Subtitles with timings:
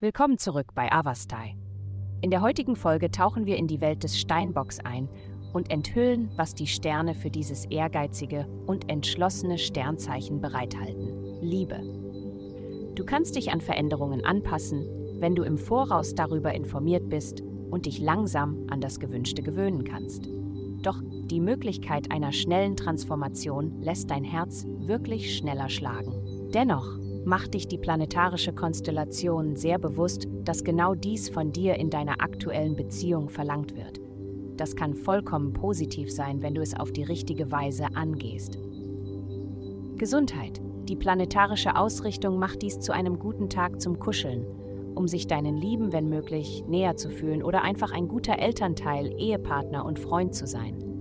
[0.00, 1.54] Willkommen zurück bei Avastai.
[2.22, 5.08] In der heutigen Folge tauchen wir in die Welt des Steinbocks ein
[5.52, 11.40] und enthüllen, was die Sterne für dieses ehrgeizige und entschlossene Sternzeichen bereithalten.
[11.40, 11.76] Liebe.
[12.96, 14.86] Du kannst dich an Veränderungen anpassen,
[15.20, 17.40] wenn du im Voraus darüber informiert bist
[17.70, 20.28] und dich langsam an das Gewünschte gewöhnen kannst.
[20.82, 26.50] Doch die Möglichkeit einer schnellen Transformation lässt dein Herz wirklich schneller schlagen.
[26.52, 32.20] Dennoch macht dich die planetarische Konstellation sehr bewusst, dass genau dies von dir in deiner
[32.20, 34.00] aktuellen Beziehung verlangt wird.
[34.56, 38.58] Das kann vollkommen positiv sein, wenn du es auf die richtige Weise angehst.
[39.96, 40.60] Gesundheit.
[40.88, 44.44] Die planetarische Ausrichtung macht dies zu einem guten Tag zum Kuscheln,
[44.96, 49.84] um sich deinen Lieben, wenn möglich, näher zu fühlen oder einfach ein guter Elternteil, Ehepartner
[49.86, 50.91] und Freund zu sein.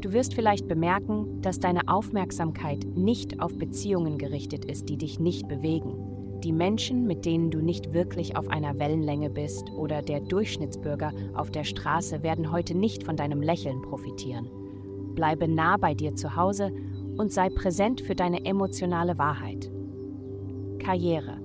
[0.00, 5.48] Du wirst vielleicht bemerken, dass deine Aufmerksamkeit nicht auf Beziehungen gerichtet ist, die dich nicht
[5.48, 6.40] bewegen.
[6.44, 11.50] Die Menschen, mit denen du nicht wirklich auf einer Wellenlänge bist oder der Durchschnittsbürger auf
[11.50, 14.50] der Straße werden heute nicht von deinem Lächeln profitieren.
[15.14, 16.72] Bleibe nah bei dir zu Hause
[17.16, 19.70] und sei präsent für deine emotionale Wahrheit.
[20.78, 21.40] Karriere.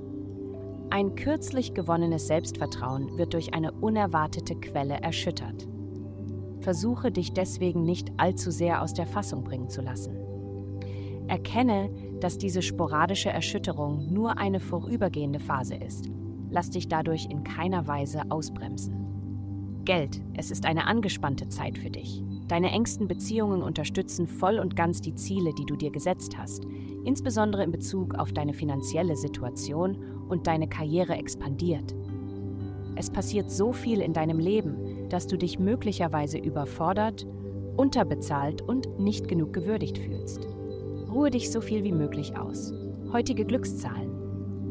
[0.90, 5.71] Ein kürzlich gewonnenes Selbstvertrauen wird durch eine unerwartete Quelle erschüttert.
[6.62, 10.16] Versuche dich deswegen nicht allzu sehr aus der Fassung bringen zu lassen.
[11.28, 16.10] Erkenne, dass diese sporadische Erschütterung nur eine vorübergehende Phase ist.
[16.50, 19.82] Lass dich dadurch in keiner Weise ausbremsen.
[19.86, 22.24] Geld, es ist eine angespannte Zeit für dich.
[22.48, 26.66] Deine engsten Beziehungen unterstützen voll und ganz die Ziele, die du dir gesetzt hast,
[27.06, 31.96] insbesondere in Bezug auf deine finanzielle Situation und deine Karriere expandiert.
[32.96, 37.28] Es passiert so viel in deinem Leben, dass du dich möglicherweise überfordert,
[37.78, 40.48] unterbezahlt und nicht genug gewürdigt fühlst.
[41.12, 42.74] Ruhe dich so viel wie möglich aus.
[43.12, 44.12] Heutige Glückszahlen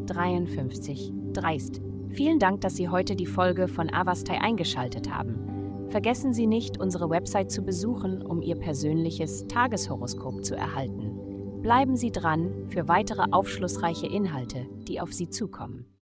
[0.06, 1.80] 53 dreist.
[2.08, 5.87] Vielen Dank, dass Sie heute die Folge von Avastai eingeschaltet haben.
[5.91, 11.60] Vergessen Sie nicht, unsere Website zu besuchen, um Ihr persönliches Tageshoroskop zu erhalten.
[11.62, 15.91] Bleiben Sie dran für weitere aufschlussreiche Inhalte, die auf Sie zukommen.